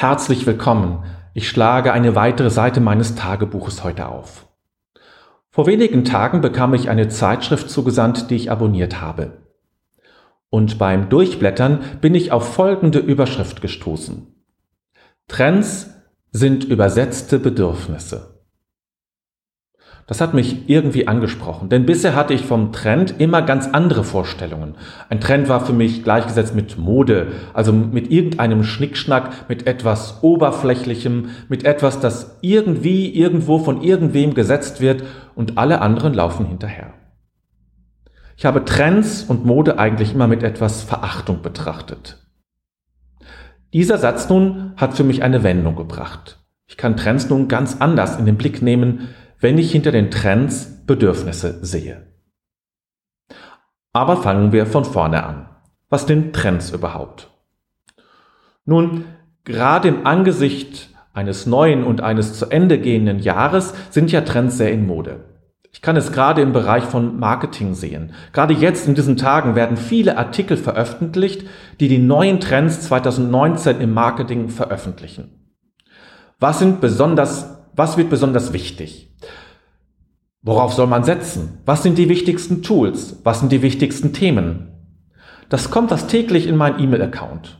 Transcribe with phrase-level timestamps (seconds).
[0.00, 1.02] Herzlich willkommen.
[1.34, 4.46] Ich schlage eine weitere Seite meines Tagebuches heute auf.
[5.50, 9.38] Vor wenigen Tagen bekam ich eine Zeitschrift zugesandt, die ich abonniert habe.
[10.50, 14.28] Und beim Durchblättern bin ich auf folgende Überschrift gestoßen.
[15.26, 15.90] Trends
[16.30, 18.37] sind übersetzte Bedürfnisse.
[20.08, 24.74] Das hat mich irgendwie angesprochen, denn bisher hatte ich vom Trend immer ganz andere Vorstellungen.
[25.10, 31.28] Ein Trend war für mich gleichgesetzt mit Mode, also mit irgendeinem Schnickschnack, mit etwas Oberflächlichem,
[31.50, 35.02] mit etwas, das irgendwie irgendwo von irgendwem gesetzt wird
[35.34, 36.94] und alle anderen laufen hinterher.
[38.38, 42.16] Ich habe Trends und Mode eigentlich immer mit etwas Verachtung betrachtet.
[43.74, 46.38] Dieser Satz nun hat für mich eine Wendung gebracht.
[46.66, 49.08] Ich kann Trends nun ganz anders in den Blick nehmen,
[49.40, 52.06] wenn ich hinter den Trends Bedürfnisse sehe.
[53.92, 55.48] Aber fangen wir von vorne an.
[55.88, 57.30] Was sind Trends überhaupt?
[58.64, 59.04] Nun,
[59.44, 64.72] gerade im Angesicht eines neuen und eines zu Ende gehenden Jahres sind ja Trends sehr
[64.72, 65.24] in Mode.
[65.70, 68.12] Ich kann es gerade im Bereich von Marketing sehen.
[68.32, 71.46] Gerade jetzt in diesen Tagen werden viele Artikel veröffentlicht,
[71.80, 75.54] die die neuen Trends 2019 im Marketing veröffentlichen.
[76.38, 79.07] Was sind besonders was wird besonders wichtig?
[80.42, 81.58] Worauf soll man setzen?
[81.64, 83.20] Was sind die wichtigsten Tools?
[83.24, 84.72] Was sind die wichtigsten Themen?
[85.48, 87.58] Das kommt das täglich in meinen E-Mail-Account.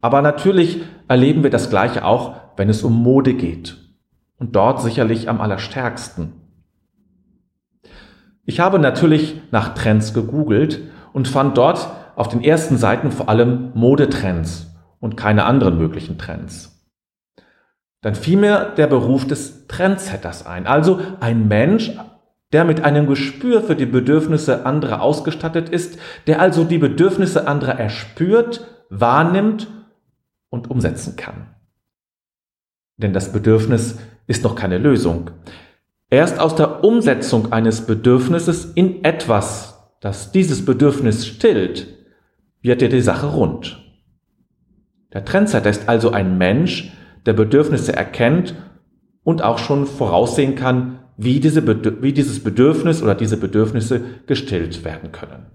[0.00, 3.76] Aber natürlich erleben wir das Gleiche auch, wenn es um Mode geht.
[4.38, 6.32] Und dort sicherlich am allerstärksten.
[8.44, 10.80] Ich habe natürlich nach Trends gegoogelt
[11.12, 14.68] und fand dort auf den ersten Seiten vor allem Modetrends
[15.00, 16.77] und keine anderen möglichen Trends.
[18.00, 20.66] Dann fiel mir der Beruf des Trendsetters ein.
[20.66, 21.92] Also ein Mensch,
[22.52, 27.78] der mit einem Gespür für die Bedürfnisse anderer ausgestattet ist, der also die Bedürfnisse anderer
[27.78, 29.68] erspürt, wahrnimmt
[30.48, 31.54] und umsetzen kann.
[32.96, 35.30] Denn das Bedürfnis ist noch keine Lösung.
[36.10, 41.86] Erst aus der Umsetzung eines Bedürfnisses in etwas, das dieses Bedürfnis stillt,
[42.62, 43.84] wird dir die Sache rund.
[45.12, 46.92] Der Trendsetter ist also ein Mensch,
[47.26, 48.54] der Bedürfnisse erkennt
[49.22, 51.66] und auch schon voraussehen kann, wie, diese,
[52.02, 55.46] wie dieses Bedürfnis oder diese Bedürfnisse gestillt werden können.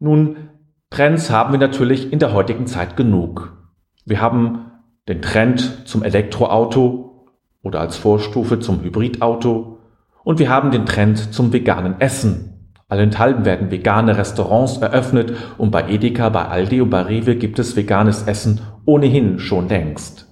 [0.00, 0.50] Nun,
[0.90, 3.56] Trends haben wir natürlich in der heutigen Zeit genug.
[4.04, 4.72] Wir haben
[5.08, 7.28] den Trend zum Elektroauto
[7.62, 9.78] oder als Vorstufe zum Hybridauto
[10.24, 12.59] und wir haben den Trend zum veganen Essen
[12.90, 17.76] Allenthalben werden vegane Restaurants eröffnet und bei Edeka, bei Aldi und bei Rewe gibt es
[17.76, 20.26] veganes Essen ohnehin schon längst.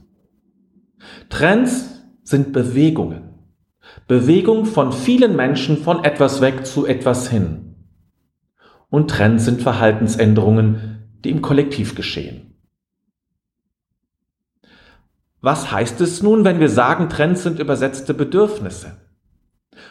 [1.30, 3.28] Trends sind Bewegungen.
[4.08, 7.76] Bewegung von vielen Menschen von etwas weg zu etwas hin.
[8.90, 12.54] Und Trends sind Verhaltensänderungen, die im Kollektiv geschehen.
[15.40, 18.96] Was heißt es nun, wenn wir sagen, Trends sind übersetzte Bedürfnisse?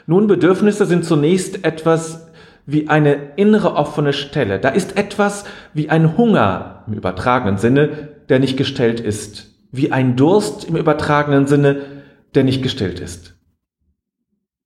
[0.06, 2.27] Nun, Bedürfnisse sind zunächst etwas
[2.68, 4.60] wie eine innere offene Stelle.
[4.60, 9.56] Da ist etwas wie ein Hunger im übertragenen Sinne, der nicht gestellt ist.
[9.72, 11.82] Wie ein Durst im übertragenen Sinne,
[12.36, 13.36] der nicht gestillt ist.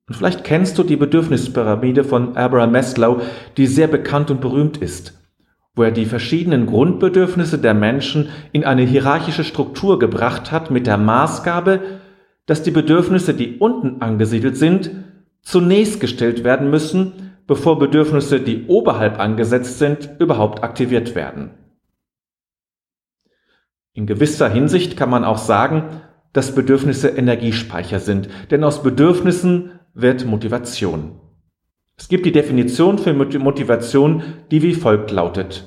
[0.07, 3.21] Und vielleicht kennst du die Bedürfnispyramide von Abraham Maslow,
[3.55, 5.13] die sehr bekannt und berühmt ist,
[5.75, 10.97] wo er die verschiedenen Grundbedürfnisse der Menschen in eine hierarchische Struktur gebracht hat mit der
[10.97, 11.81] Maßgabe,
[12.47, 14.89] dass die Bedürfnisse, die unten angesiedelt sind,
[15.43, 21.51] zunächst gestellt werden müssen, bevor Bedürfnisse, die oberhalb angesetzt sind, überhaupt aktiviert werden.
[23.93, 26.01] In gewisser Hinsicht kann man auch sagen,
[26.33, 31.19] dass Bedürfnisse Energiespeicher sind, denn aus Bedürfnissen wird Motivation.
[31.97, 35.65] Es gibt die Definition für Motivation, die wie folgt lautet.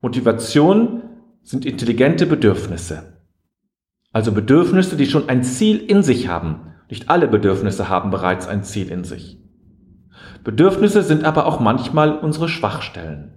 [0.00, 1.02] Motivation
[1.42, 3.20] sind intelligente Bedürfnisse.
[4.12, 6.72] Also Bedürfnisse, die schon ein Ziel in sich haben.
[6.88, 9.38] Nicht alle Bedürfnisse haben bereits ein Ziel in sich.
[10.46, 13.32] Bedürfnisse sind aber auch manchmal unsere Schwachstellen,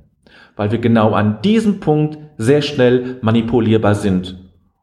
[0.55, 4.37] weil wir genau an diesem Punkt sehr schnell manipulierbar sind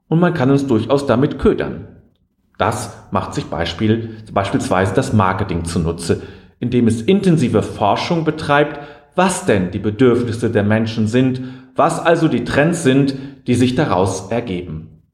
[0.08, 1.86] und man kann uns durchaus damit ködern.
[2.58, 6.20] Das macht sich Beispiel, beispielsweise das Marketing zunutze,
[6.58, 8.80] indem es intensive Forschung betreibt,
[9.14, 11.42] was denn die Bedürfnisse der Menschen sind,
[11.76, 13.14] was also die Trends sind,
[13.46, 15.04] die sich daraus ergeben.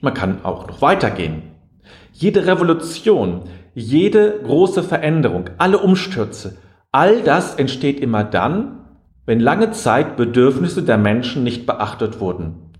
[0.00, 1.42] Man kann auch noch weitergehen.
[2.12, 6.58] Jede Revolution, jede große Veränderung, alle Umstürze,
[6.90, 8.80] all das entsteht immer dann,
[9.24, 12.72] wenn lange Zeit Bedürfnisse der Menschen nicht beachtet wurden.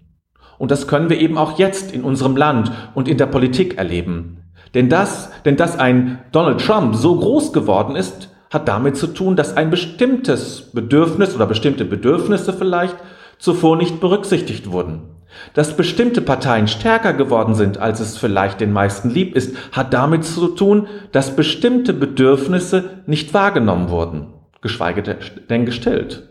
[0.59, 4.43] Und das können wir eben auch jetzt in unserem Land und in der Politik erleben.
[4.75, 9.35] Denn das, denn dass ein Donald Trump so groß geworden ist, hat damit zu tun,
[9.35, 12.97] dass ein bestimmtes Bedürfnis oder bestimmte Bedürfnisse vielleicht
[13.39, 15.12] zuvor nicht berücksichtigt wurden.
[15.55, 20.25] Dass bestimmte Parteien stärker geworden sind, als es vielleicht den meisten lieb ist, hat damit
[20.25, 26.29] zu tun, dass bestimmte Bedürfnisse nicht wahrgenommen wurden, geschweige denn gestellt.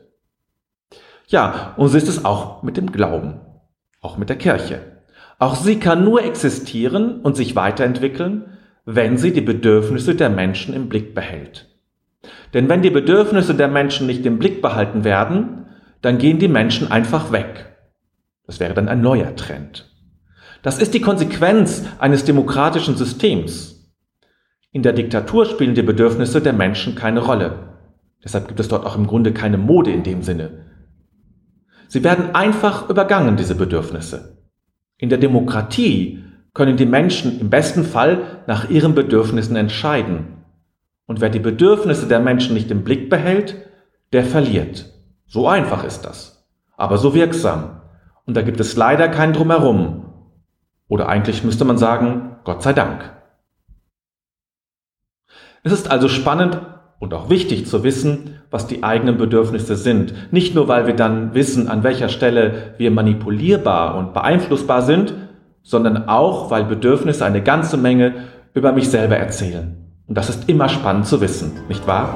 [1.27, 3.39] Ja, und so ist es auch mit dem Glauben,
[4.01, 4.81] auch mit der Kirche.
[5.39, 10.89] Auch sie kann nur existieren und sich weiterentwickeln, wenn sie die Bedürfnisse der Menschen im
[10.89, 11.67] Blick behält.
[12.53, 15.65] Denn wenn die Bedürfnisse der Menschen nicht im Blick behalten werden,
[16.01, 17.70] dann gehen die Menschen einfach weg.
[18.51, 19.89] Das wäre dann ein neuer Trend.
[20.61, 23.89] Das ist die Konsequenz eines demokratischen Systems.
[24.73, 27.77] In der Diktatur spielen die Bedürfnisse der Menschen keine Rolle.
[28.21, 30.65] Deshalb gibt es dort auch im Grunde keine Mode in dem Sinne.
[31.87, 34.43] Sie werden einfach übergangen, diese Bedürfnisse.
[34.97, 36.21] In der Demokratie
[36.53, 40.43] können die Menschen im besten Fall nach ihren Bedürfnissen entscheiden.
[41.05, 43.55] Und wer die Bedürfnisse der Menschen nicht im Blick behält,
[44.11, 44.91] der verliert.
[45.25, 46.45] So einfach ist das.
[46.75, 47.80] Aber so wirksam.
[48.31, 50.05] Und da gibt es leider kein Drumherum.
[50.87, 53.11] Oder eigentlich müsste man sagen, Gott sei Dank.
[55.63, 56.61] Es ist also spannend
[56.99, 60.31] und auch wichtig zu wissen, was die eigenen Bedürfnisse sind.
[60.31, 65.13] Nicht nur, weil wir dann wissen, an welcher Stelle wir manipulierbar und beeinflussbar sind,
[65.61, 68.13] sondern auch, weil Bedürfnisse eine ganze Menge
[68.53, 69.75] über mich selber erzählen.
[70.07, 72.15] Und das ist immer spannend zu wissen, nicht wahr?